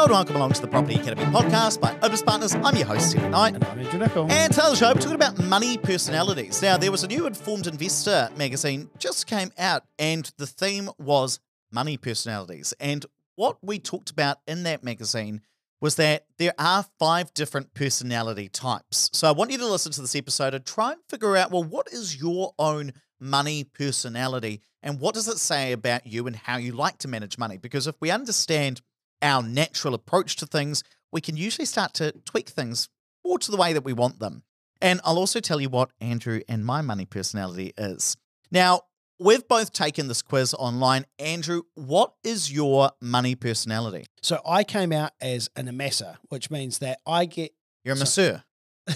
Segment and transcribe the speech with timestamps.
[0.00, 2.54] Hello and welcome along to the Property Academy podcast by Opus Partners.
[2.54, 3.56] I'm your host, Ed McKnight.
[3.56, 4.32] And I'm Andrew Nicol.
[4.32, 6.62] And today's show, we're talking about money personalities.
[6.62, 11.38] Now, there was a new Informed Investor magazine just came out, and the theme was
[11.70, 12.72] money personalities.
[12.80, 13.04] And
[13.36, 15.42] what we talked about in that magazine
[15.82, 19.10] was that there are five different personality types.
[19.12, 21.62] So I want you to listen to this episode and try and figure out well,
[21.62, 26.56] what is your own money personality and what does it say about you and how
[26.56, 27.58] you like to manage money?
[27.58, 28.80] Because if we understand
[29.22, 32.88] our natural approach to things, we can usually start to tweak things
[33.24, 34.42] more to the way that we want them.
[34.80, 38.16] And I'll also tell you what Andrew and my money personality is.
[38.50, 38.82] Now,
[39.18, 41.04] we've both taken this quiz online.
[41.18, 44.06] Andrew, what is your money personality?
[44.22, 47.52] So I came out as an amasser, which means that I get
[47.84, 48.42] You're a masseur.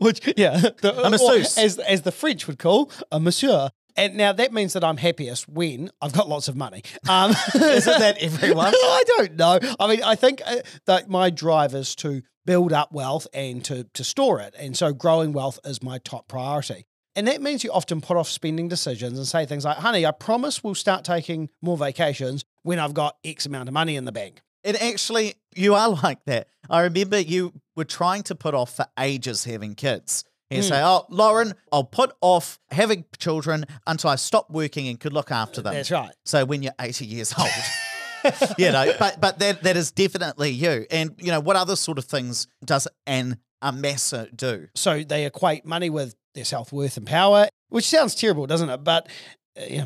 [0.00, 1.56] which yeah, the, A masseuse.
[1.56, 3.70] as as the French would call a monsieur.
[3.96, 6.82] And now that means that I'm happiest when I've got lots of money.
[7.08, 8.74] Um, Isn't that everyone?
[8.74, 9.58] I don't know.
[9.80, 13.84] I mean, I think uh, that my drive is to build up wealth and to
[13.94, 16.86] to store it, and so growing wealth is my top priority.
[17.16, 20.10] And that means you often put off spending decisions and say things like, "Honey, I
[20.10, 24.12] promise we'll start taking more vacations when I've got X amount of money in the
[24.12, 26.48] bank." And actually, you are like that.
[26.68, 30.24] I remember you were trying to put off for ages having kids.
[30.50, 35.12] You say, Oh, Lauren, I'll put off having children until I stop working and could
[35.12, 35.74] look after them.
[35.74, 36.12] That's right.
[36.24, 37.48] So when you're 80 years old,
[38.58, 40.86] you know, but but that that is definitely you.
[40.90, 43.72] And you know, what other sort of things does an a
[44.34, 44.68] do?
[44.74, 48.84] So they equate money with their self worth and power, which sounds terrible, doesn't it?
[48.84, 49.08] But
[49.58, 49.84] uh, yeah,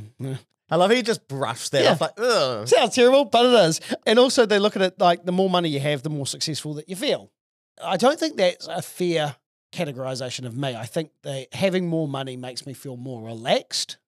[0.70, 1.92] I love how you just brushed that Yeah.
[1.92, 2.68] off like, ugh.
[2.68, 3.80] sounds terrible, but it is.
[4.06, 6.74] And also they look at it like the more money you have, the more successful
[6.74, 7.30] that you feel.
[7.82, 9.36] I don't think that's a fair
[9.72, 10.74] categorization of me.
[10.74, 13.98] I think that having more money makes me feel more relaxed.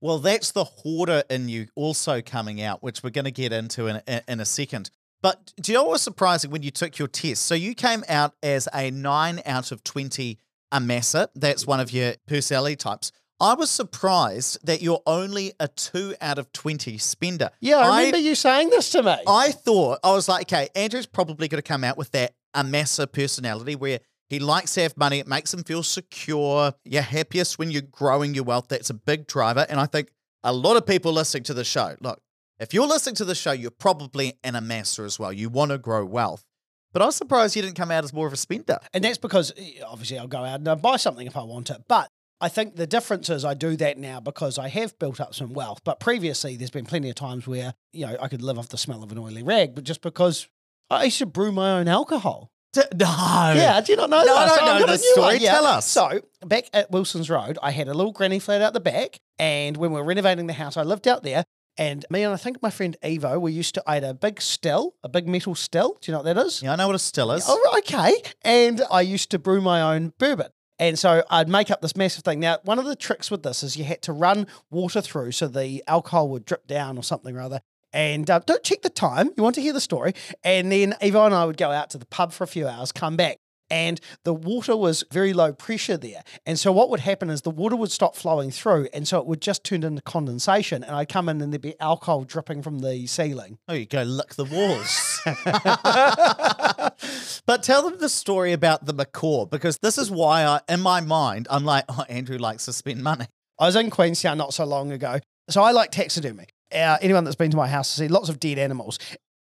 [0.00, 3.86] Well, that's the hoarder in you also coming out, which we're going to get into
[3.86, 4.90] in, in, in a second.
[5.22, 7.46] But do you know what was surprising when you took your test?
[7.46, 10.38] So you came out as a nine out of 20
[10.72, 11.28] amasser.
[11.36, 13.12] That's one of your personality types.
[13.40, 17.50] I was surprised that you're only a two out of 20 spender.
[17.60, 19.16] Yeah, I remember you saying this to me.
[19.26, 23.06] I thought, I was like, okay, Andrew's probably going to come out with that amasser
[23.10, 23.98] personality where
[24.32, 25.18] he likes to have money.
[25.18, 26.72] It makes him feel secure.
[26.86, 28.68] You're happiest when you're growing your wealth.
[28.68, 29.66] That's a big driver.
[29.68, 30.08] And I think
[30.42, 32.18] a lot of people listening to the show, look,
[32.58, 35.34] if you're listening to the show, you're probably an amasser as well.
[35.34, 36.46] You want to grow wealth.
[36.94, 38.78] But I was surprised you didn't come out as more of a spender.
[38.94, 41.68] And that's because eh, obviously I'll go out and I'll buy something if I want
[41.68, 41.82] it.
[41.86, 42.08] But
[42.40, 45.52] I think the difference is I do that now because I have built up some
[45.52, 45.82] wealth.
[45.84, 48.78] But previously, there's been plenty of times where, you know, I could live off the
[48.78, 50.48] smell of an oily rag, but just because
[50.88, 52.48] I used to brew my own alcohol.
[52.94, 53.52] No.
[53.54, 54.36] Yeah, do you not know No, that?
[54.36, 55.26] I don't I've know got a the new story.
[55.34, 55.52] one, yeah.
[55.52, 55.86] Tell us.
[55.86, 59.18] So back at Wilson's Road, I had a little granny flat out the back.
[59.38, 61.44] And when we were renovating the house, I lived out there.
[61.78, 64.40] And me and I think my friend Evo, we used to, I had a big
[64.42, 65.96] still, a big metal still.
[66.00, 66.62] Do you know what that is?
[66.62, 67.44] Yeah, I know what a still is.
[67.48, 68.22] Oh, right, okay.
[68.42, 70.48] And I used to brew my own bourbon.
[70.78, 72.40] And so I'd make up this massive thing.
[72.40, 75.46] Now, one of the tricks with this is you had to run water through so
[75.48, 77.60] the alcohol would drip down or something or other.
[77.92, 79.30] And uh, don't check the time.
[79.36, 80.14] You want to hear the story.
[80.42, 82.92] And then Eva and I would go out to the pub for a few hours,
[82.92, 83.38] come back.
[83.70, 86.22] And the water was very low pressure there.
[86.44, 88.88] And so what would happen is the water would stop flowing through.
[88.92, 90.84] And so it would just turn into condensation.
[90.84, 93.56] And I'd come in and there'd be alcohol dripping from the ceiling.
[93.68, 95.22] Oh, you go lick the walls.
[97.46, 101.00] but tell them the story about the macaw because this is why I, in my
[101.00, 103.24] mind, I'm like, oh, Andrew likes to spend money.
[103.58, 105.20] I was in Queenstown not so long ago.
[105.48, 106.48] So I like taxidermy.
[106.72, 108.98] Uh, anyone that's been to my house has seen lots of dead animals.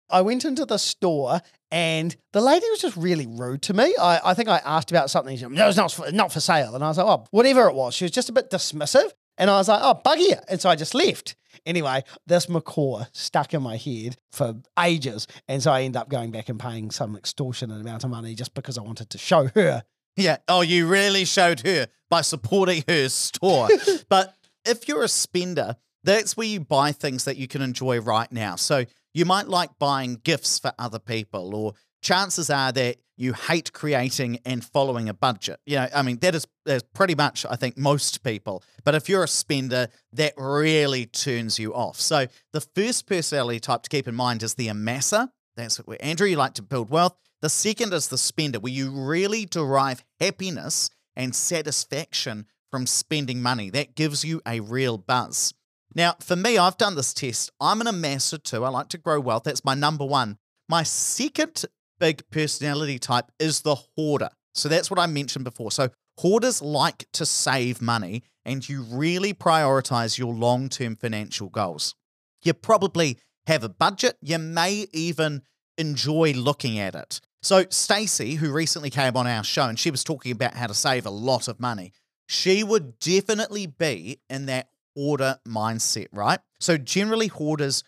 [0.10, 1.40] I went into the store
[1.72, 3.96] and the lady was just really rude to me.
[4.00, 5.38] I, I think I asked about something.
[5.38, 6.74] She no, it's not for, not for sale.
[6.76, 7.94] And I was like, oh, whatever it was.
[7.94, 9.12] She was just a bit dismissive.
[9.38, 10.44] And I was like, oh, buggy it.
[10.50, 11.36] And so I just left.
[11.66, 15.28] Anyway, this macaw stuck in my head for ages.
[15.48, 18.54] And so I ended up going back and paying some extortionate amount of money just
[18.54, 19.84] because I wanted to show her.
[20.18, 20.38] Yeah.
[20.48, 23.70] Oh, you really showed her by supporting her store.
[24.10, 24.34] but
[24.66, 28.56] if you're a spender, that's where you buy things that you can enjoy right now.
[28.56, 33.74] So you might like buying gifts for other people, or chances are that you hate
[33.74, 35.60] creating and following a budget.
[35.66, 38.64] You know, I mean, that is, that is pretty much, I think, most people.
[38.86, 42.00] But if you're a spender, that really turns you off.
[42.00, 45.28] So the first personality type to keep in mind is the amasser.
[45.58, 47.18] That's where Andrew, you like to build wealth.
[47.42, 53.70] The second is the spender, where you really derive happiness and satisfaction from spending money.
[53.70, 55.54] That gives you a real buzz.
[55.96, 57.52] Now, for me, I've done this test.
[57.60, 58.64] I'm an amasser too.
[58.64, 59.44] I like to grow wealth.
[59.44, 60.38] That's my number one.
[60.68, 61.66] My second
[62.00, 64.30] big personality type is the hoarder.
[64.54, 65.72] So that's what I mentioned before.
[65.72, 65.90] So
[66.20, 71.96] hoarders like to save money and you really prioritize your long term financial goals.
[72.44, 74.18] You probably have a budget.
[74.22, 75.42] You may even
[75.78, 77.20] enjoy looking at it.
[77.42, 80.74] So Stacey, who recently came on our show and she was talking about how to
[80.74, 81.94] save a lot of money,
[82.28, 86.40] she would definitely be in that hoarder mindset, right?
[86.60, 87.84] So generally hoarders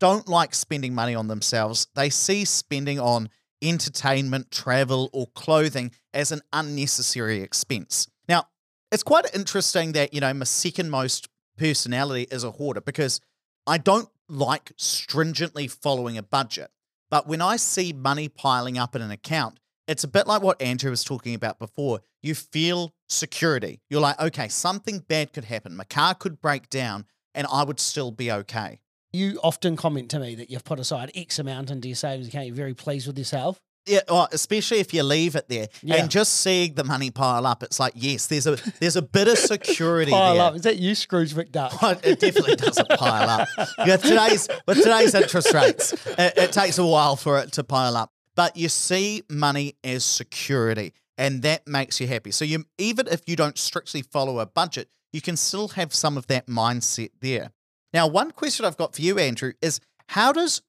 [0.00, 1.86] don't like spending money on themselves.
[1.94, 3.28] They see spending on
[3.62, 8.08] entertainment, travel, or clothing as an unnecessary expense.
[8.28, 8.48] Now,
[8.90, 13.20] it's quite interesting that, you know, my second most personality is a hoarder because
[13.66, 16.70] I don't like stringently following a budget.
[17.10, 20.60] But when I see money piling up in an account, it's a bit like what
[20.62, 22.00] Andrew was talking about before.
[22.22, 23.80] You feel security.
[23.90, 25.74] You're like, okay, something bad could happen.
[25.76, 28.80] My car could break down and I would still be okay.
[29.12, 32.46] You often comment to me that you've put aside X amount into your savings account.
[32.46, 33.58] You're very pleased with yourself.
[33.84, 35.96] Yeah, well, especially if you leave it there Yeah.
[35.96, 39.26] and just seeing the money pile up, it's like yes, there's a there's a bit
[39.26, 40.42] of security Pile there.
[40.44, 40.54] up.
[40.54, 41.72] Is that you, Scrooge McDuck?
[42.04, 43.48] It definitely doesn't pile up.
[43.84, 47.96] Yeah, today's with today's interest rates, it, it takes a while for it to pile
[47.96, 48.12] up.
[48.34, 52.30] But you see money as security, and that makes you happy.
[52.30, 56.16] So you even if you don't strictly follow a budget, you can still have some
[56.16, 57.50] of that mindset there.
[57.92, 60.62] Now, one question I've got for you, Andrew, is how does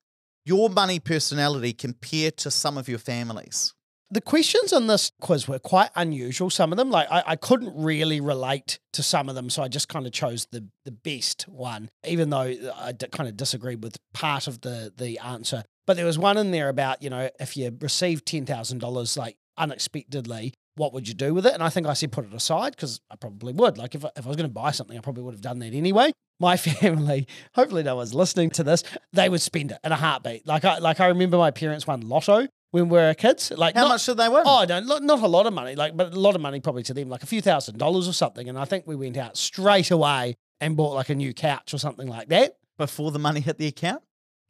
[0.45, 3.73] your money personality compare to some of your families?
[4.13, 6.49] the questions on this quiz were quite unusual.
[6.51, 9.67] Some of them, like I, I couldn't really relate to some of them, so I
[9.67, 13.83] just kind of chose the the best one, even though I d- kind of disagreed
[13.83, 15.63] with part of the the answer.
[15.85, 19.17] But there was one in there about you know if you received ten thousand dollars
[19.17, 21.53] like unexpectedly, what would you do with it?
[21.53, 23.77] And I think I said put it aside because I probably would.
[23.77, 25.59] Like if I, if I was going to buy something, I probably would have done
[25.59, 26.11] that anyway.
[26.39, 30.47] My family, hopefully no one's listening to this, they would spend it in a heartbeat.
[30.47, 33.51] Like I like I remember my parents won lotto when we were kids.
[33.51, 34.43] Like How not- much did they win?
[34.45, 36.83] Oh, no, not, not a lot of money, like, but a lot of money probably
[36.83, 38.49] to them, like a few thousand dollars or something.
[38.49, 41.77] And I think we went out straight away and bought like a new couch or
[41.77, 42.57] something like that.
[42.79, 44.01] Before the money hit the account?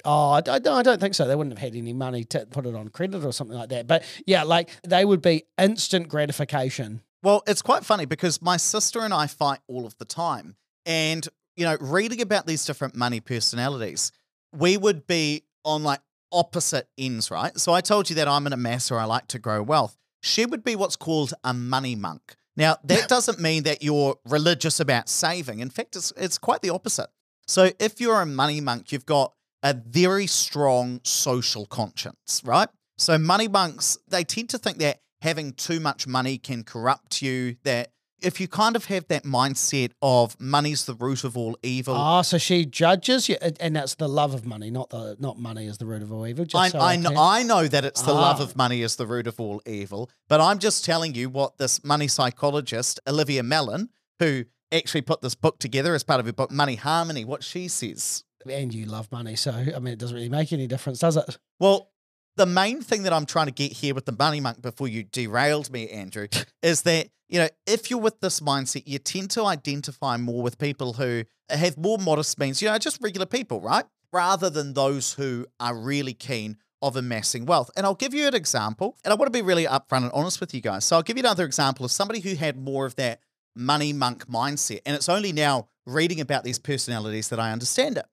[0.06, 1.28] Oh, I, I, no, I don't think so.
[1.28, 3.88] They wouldn't have had any money to put it on credit or something like that.
[3.88, 7.02] But yeah, like they would be instant gratification.
[7.22, 10.56] Well, it's quite funny because my sister and I fight all of the time.
[10.86, 14.12] And, you know, reading about these different money personalities,
[14.52, 16.02] we would be on like
[16.34, 17.58] opposite ends, right?
[17.58, 19.96] So I told you that I'm an amasser, I like to grow wealth.
[20.22, 22.36] She would be what's called a money monk.
[22.58, 25.60] Now, that doesn't mean that you're religious about saving.
[25.60, 27.08] In fact, it's, it's quite the opposite.
[27.48, 29.34] So if you're a money monk, you've got
[29.64, 32.70] a very strong social conscience, right?
[32.98, 37.56] So money monks, they tend to think that having too much money can corrupt you,
[37.64, 37.90] that
[38.22, 41.96] if you kind of have that mindset of money's the root of all evil.
[41.96, 45.66] Ah, so she judges you, and- that's the love of money, not the not money
[45.68, 46.46] is the root of all evil.
[46.46, 48.44] Just I, so I, I know, I know that it's the love Ah.
[48.44, 51.84] of money is the root of all evil, but I'm just telling you what this
[51.84, 53.90] money psychologist, Olivia Mellan,
[54.20, 57.68] who actually put this book together as part of her book, Money Harmony, what she
[57.68, 58.24] says.
[58.50, 61.38] And you love money, so I mean, it doesn't really make any difference, does it?
[61.60, 61.92] Well,
[62.36, 65.04] the main thing that I'm trying to get here with the money monk before you
[65.04, 66.28] derailed me, Andrew,
[66.64, 70.58] is that, you know, if you're with this mindset, you tend to identify more with
[70.58, 73.86] people who have more modest means, you know, just regular people, right?
[74.12, 77.72] Rather than those who are really keen of amassing wealth.
[77.78, 80.40] And I'll give you an example, and I want to be really upfront and honest
[80.40, 80.86] with you guys.
[80.86, 83.22] So I'll give you another example of somebody who had more of that
[83.56, 84.82] money monk mindset.
[84.86, 88.06] And it's only now reading about these personalities that I understand it.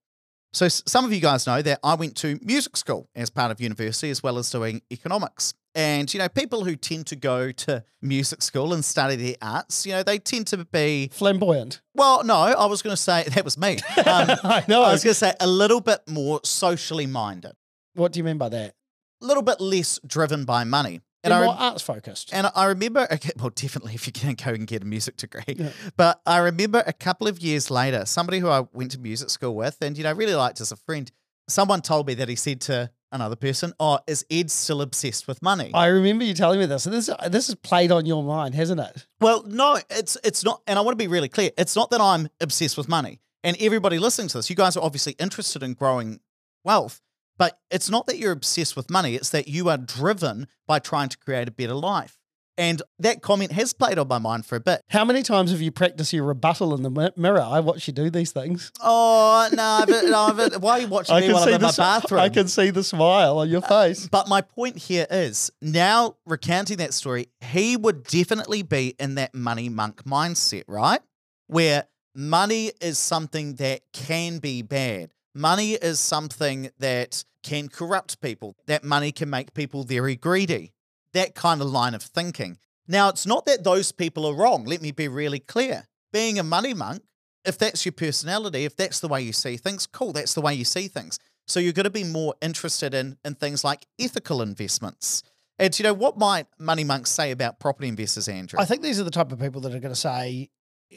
[0.52, 3.61] So some of you guys know that I went to music school as part of
[3.61, 5.54] university as well as doing economics.
[5.75, 9.87] And you know, people who tend to go to music school and study the arts,
[9.87, 11.80] you know, they tend to be Flamboyant.
[11.95, 13.78] well, no, I was going to say that was me.
[13.99, 14.83] Um, I know.
[14.83, 17.52] I was going to say a little bit more socially minded,
[17.95, 18.75] what do you mean by that?
[19.23, 21.00] a little bit less driven by money.
[21.23, 22.31] And And I more arts focused.
[22.33, 25.43] and I remember, okay, well, definitely if you can go and get a music degree.
[25.49, 25.71] Yeah.
[25.97, 29.55] But I remember a couple of years later, somebody who I went to music school
[29.55, 31.11] with and, you know, really liked as a friend,
[31.49, 35.43] someone told me that he said to another person, Oh, is Ed still obsessed with
[35.43, 35.71] money?
[35.75, 36.85] I remember you telling me this.
[36.85, 39.07] So this this has played on your mind, hasn't it?
[39.21, 40.62] well, no, it's it's not.
[40.67, 41.50] And I want to be really clear.
[41.59, 43.21] It's not that I'm obsessed with money.
[43.43, 46.21] And everybody listening to this, you guys are obviously interested in growing
[46.65, 47.00] wealth.
[47.40, 51.09] But it's not that you're obsessed with money, it's that you are driven by trying
[51.09, 52.18] to create a better life.
[52.59, 54.82] And that comment has played on my mind for a bit.
[54.90, 57.40] How many times have you practiced your rebuttal in the mirror?
[57.40, 58.70] I watch you do these things.
[58.82, 59.85] Oh no!
[59.87, 62.20] But, no but why are you watching me while I'm in my bathroom?
[62.20, 64.06] I can see the smile on your uh, face.
[64.06, 69.35] But my point here is now recounting that story, he would definitely be in that
[69.35, 71.00] money monk mindset, right?
[71.47, 75.14] Where money is something that can be bad.
[75.35, 78.56] Money is something that can corrupt people.
[78.66, 80.73] That money can make people very greedy.
[81.12, 82.59] That kind of line of thinking.
[82.87, 84.64] Now, it's not that those people are wrong.
[84.64, 85.87] Let me be really clear.
[86.12, 87.02] Being a money monk,
[87.44, 90.54] if that's your personality, if that's the way you see things, cool, that's the way
[90.54, 91.18] you see things.
[91.47, 95.23] So you're going to be more interested in, in things like ethical investments.
[95.59, 98.59] And you know, what might money monks say about property investors, Andrew?
[98.59, 100.49] I think these are the type of people that are going to say,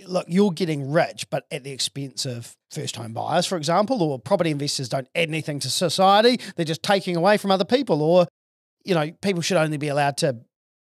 [0.05, 4.19] look, you're getting rich, but at the expense of first home buyers, for example, or
[4.19, 6.39] property investors don't add anything to society.
[6.55, 8.27] They're just taking away from other people, or,
[8.83, 10.37] you know, people should only be allowed to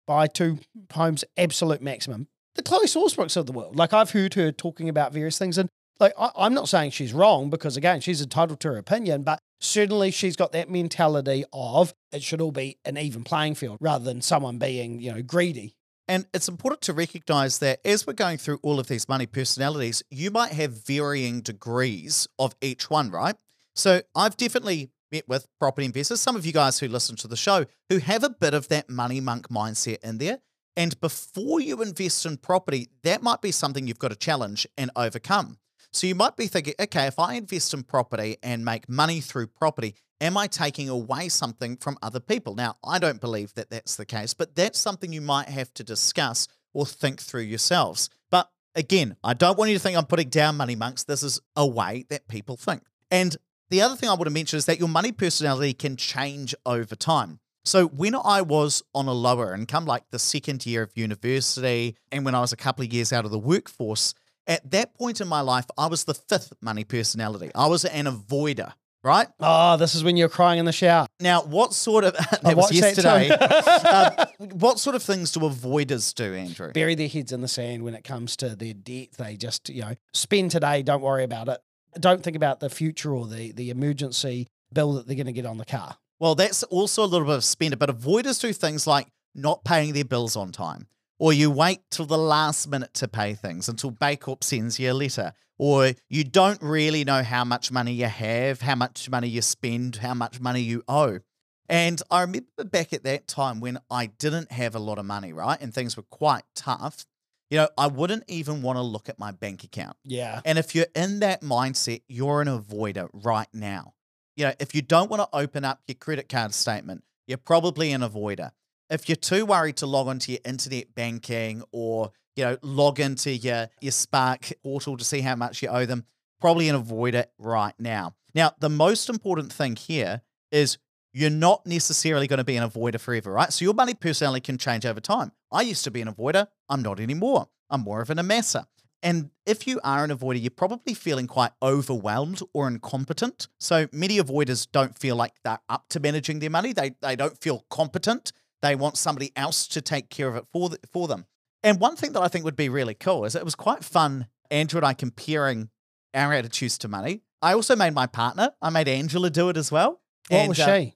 [0.06, 0.58] buy two
[0.92, 2.28] homes, absolute maximum.
[2.54, 3.76] The Chloe Swarbricks of the world.
[3.76, 7.12] Like I've heard her talking about various things, and like I, I'm not saying she's
[7.12, 11.94] wrong because again, she's entitled to her opinion, but certainly she's got that mentality of
[12.12, 15.74] it should all be an even playing field rather than someone being, you know, greedy.
[16.06, 20.02] And it's important to recognize that as we're going through all of these money personalities,
[20.10, 23.36] you might have varying degrees of each one, right?
[23.74, 27.36] So I've definitely met with property investors, some of you guys who listen to the
[27.36, 30.40] show, who have a bit of that money monk mindset in there.
[30.76, 34.90] And before you invest in property, that might be something you've got to challenge and
[34.96, 35.58] overcome.
[35.92, 39.46] So you might be thinking, okay, if I invest in property and make money through
[39.46, 42.54] property, am I taking away something from other people?
[42.54, 45.84] Now, I don't believe that that's the case, but that's something you might have to
[45.84, 48.10] discuss or think through yourselves.
[48.30, 51.04] But again, I don't want you to think I'm putting down money monks.
[51.04, 52.82] This is a way that people think.
[53.10, 53.36] And
[53.70, 56.94] the other thing I want to mention is that your money personality can change over
[56.94, 57.40] time.
[57.64, 62.24] So when I was on a lower income, like the second year of university, and
[62.24, 64.12] when I was a couple of years out of the workforce,
[64.46, 67.50] at that point in my life, I was the fifth money personality.
[67.54, 69.28] I was an avoider, right?
[69.38, 71.06] Oh, this is when you're crying in the shower.
[71.20, 73.30] Now, what sort of that was watched that yesterday?
[73.30, 76.72] um, what sort of things do avoiders do, Andrew?
[76.72, 79.08] Bury their heads in the sand when it comes to their debt.
[79.18, 81.60] They just, you know, spend today, don't worry about it.
[82.00, 85.46] Don't think about the future or the, the emergency bill that they're going to get
[85.46, 85.96] on the car.
[86.18, 89.92] Well, that's also a little bit of spender, but avoiders do things like not paying
[89.92, 90.86] their bills on time,
[91.18, 94.94] or you wait till the last minute to pay things until Baycorp sends you a
[94.94, 99.42] letter, or you don't really know how much money you have, how much money you
[99.42, 101.20] spend, how much money you owe.
[101.68, 105.32] And I remember back at that time when I didn't have a lot of money,
[105.32, 105.58] right?
[105.60, 107.06] And things were quite tough.
[107.50, 109.96] You know, I wouldn't even want to look at my bank account.
[110.04, 110.40] Yeah.
[110.44, 113.94] And if you're in that mindset, you're an avoider right now.
[114.36, 117.92] You know, if you don't want to open up your credit card statement, you're probably
[117.92, 118.50] an avoider.
[118.90, 123.32] If you're too worried to log onto your internet banking or, you know, log into
[123.32, 126.04] your, your Spark portal to see how much you owe them,
[126.40, 128.14] probably an avoider right now.
[128.34, 130.22] Now, the most important thing here
[130.52, 130.78] is
[131.12, 133.52] you're not necessarily going to be an avoider forever, right?
[133.52, 135.32] So your money personality can change over time.
[135.50, 136.48] I used to be an avoider.
[136.68, 137.48] I'm not anymore.
[137.70, 138.66] I'm more of an amasser.
[139.02, 143.48] And if you are an avoider, you're probably feeling quite overwhelmed or incompetent.
[143.60, 146.72] So many avoiders don't feel like they're up to managing their money.
[146.72, 148.32] They, they don't feel competent.
[148.64, 151.26] They want somebody else to take care of it for, the, for them.
[151.62, 154.26] And one thing that I think would be really cool is it was quite fun,
[154.50, 155.68] Andrew and I comparing
[156.14, 157.22] our attitudes to money.
[157.42, 160.00] I also made my partner, I made Angela do it as well.
[160.28, 160.94] What And, was uh, she?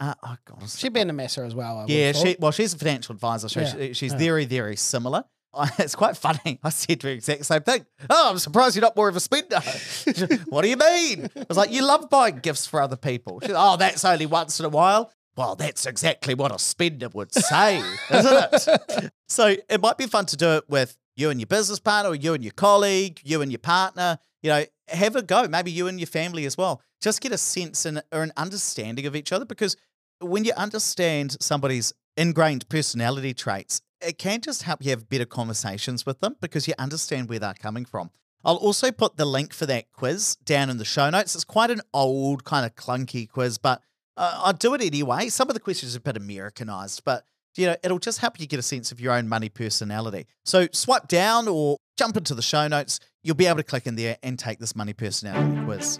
[0.00, 0.68] Uh, oh, God.
[0.68, 1.78] She'd been a messer as well.
[1.78, 4.18] I Yeah, she well, she's a financial advisor, so Yeah, she, she's yeah.
[4.18, 5.22] very, very similar.
[5.54, 6.58] I- It's quite funny.
[6.64, 7.86] I said the exact same thing.
[8.10, 9.60] Oh, I'm surprised you're not more of a spender.
[10.48, 11.30] What do you mean?
[11.36, 13.40] I was like, you love buying gifts for other people.
[13.40, 15.12] She oh, that's only once in a while.
[15.36, 19.12] Well, that's exactly what a spender would say, isn't it?
[19.26, 22.14] So it might be fun to do it with you and your business partner, or
[22.14, 24.18] you and your colleague, you and your partner.
[24.42, 25.48] You know, have a go.
[25.48, 26.80] Maybe you and your family as well.
[27.00, 29.76] Just get a sense and or an understanding of each other because
[30.20, 36.06] when you understand somebody's ingrained personality traits, it can just help you have better conversations
[36.06, 38.10] with them because you understand where they're coming from.
[38.44, 41.34] I'll also put the link for that quiz down in the show notes.
[41.34, 43.80] It's quite an old, kind of clunky quiz, but
[44.16, 45.28] uh, I'll do it anyway.
[45.28, 47.24] Some of the questions are a bit Americanized, but
[47.56, 50.26] you know, it'll just help you get a sense of your own money personality.
[50.44, 53.00] So swipe down or jump into the show notes.
[53.22, 55.98] You'll be able to click in there and take this money personality quiz.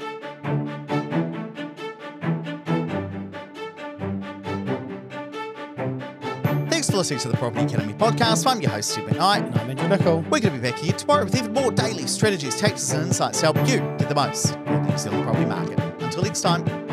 [6.71, 8.47] Thanks for listening to the Property Academy podcast.
[8.47, 9.47] I'm your host, Ed McKnight.
[9.47, 10.21] And I'm Andrew Nicol.
[10.23, 13.41] We're going to be back here tomorrow with even more daily strategies, tactics, and insights
[13.41, 15.79] to help you get the most out of the New Zealand property market.
[16.03, 16.84] Until next time,